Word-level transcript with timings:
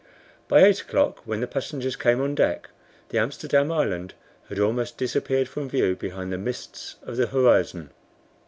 By 0.47 0.63
eight 0.63 0.81
o'clock, 0.81 1.21
when 1.27 1.41
the 1.41 1.47
passengers 1.47 1.95
came 1.95 2.21
on 2.21 2.33
deck, 2.33 2.71
the 3.09 3.19
Amsterdam 3.19 3.71
Island 3.71 4.15
had 4.49 4.57
almost 4.57 4.97
disappeared 4.97 5.47
from 5.47 5.69
view 5.69 5.95
behind 5.95 6.33
the 6.33 6.39
mists 6.39 6.95
of 7.03 7.17
the 7.17 7.27
horizon. 7.27 7.91